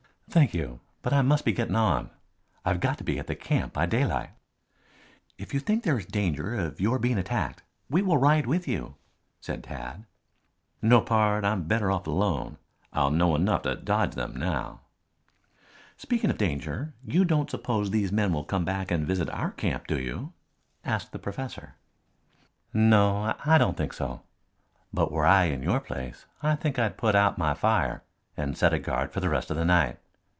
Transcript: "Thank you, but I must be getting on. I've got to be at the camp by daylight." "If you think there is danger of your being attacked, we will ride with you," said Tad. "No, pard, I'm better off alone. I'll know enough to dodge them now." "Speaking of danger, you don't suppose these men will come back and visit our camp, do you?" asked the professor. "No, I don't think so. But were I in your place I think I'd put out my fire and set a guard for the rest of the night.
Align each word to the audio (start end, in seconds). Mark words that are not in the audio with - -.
"Thank 0.33 0.53
you, 0.53 0.79
but 1.01 1.11
I 1.11 1.23
must 1.23 1.43
be 1.43 1.51
getting 1.51 1.75
on. 1.75 2.09
I've 2.63 2.79
got 2.79 2.97
to 2.99 3.03
be 3.03 3.19
at 3.19 3.27
the 3.27 3.35
camp 3.35 3.73
by 3.73 3.85
daylight." 3.85 4.29
"If 5.37 5.53
you 5.53 5.59
think 5.59 5.83
there 5.83 5.99
is 5.99 6.05
danger 6.05 6.55
of 6.55 6.79
your 6.79 6.99
being 6.99 7.17
attacked, 7.17 7.63
we 7.89 8.01
will 8.01 8.17
ride 8.17 8.45
with 8.45 8.65
you," 8.65 8.95
said 9.41 9.61
Tad. 9.61 10.05
"No, 10.81 11.01
pard, 11.01 11.43
I'm 11.43 11.63
better 11.63 11.91
off 11.91 12.07
alone. 12.07 12.55
I'll 12.93 13.11
know 13.11 13.35
enough 13.35 13.63
to 13.63 13.75
dodge 13.75 14.15
them 14.15 14.37
now." 14.39 14.79
"Speaking 15.97 16.29
of 16.29 16.37
danger, 16.37 16.93
you 17.03 17.25
don't 17.25 17.49
suppose 17.49 17.91
these 17.91 18.13
men 18.13 18.31
will 18.31 18.45
come 18.45 18.63
back 18.63 18.89
and 18.89 19.05
visit 19.05 19.29
our 19.31 19.51
camp, 19.51 19.85
do 19.85 19.99
you?" 19.99 20.31
asked 20.85 21.11
the 21.11 21.19
professor. 21.19 21.75
"No, 22.73 23.35
I 23.43 23.57
don't 23.57 23.75
think 23.75 23.91
so. 23.91 24.21
But 24.93 25.11
were 25.11 25.25
I 25.25 25.47
in 25.47 25.61
your 25.61 25.81
place 25.81 26.25
I 26.41 26.55
think 26.55 26.79
I'd 26.79 26.95
put 26.95 27.15
out 27.15 27.37
my 27.37 27.53
fire 27.53 28.01
and 28.37 28.57
set 28.57 28.73
a 28.73 28.79
guard 28.79 29.11
for 29.11 29.19
the 29.19 29.27
rest 29.27 29.51
of 29.51 29.57
the 29.57 29.65
night. 29.65 29.97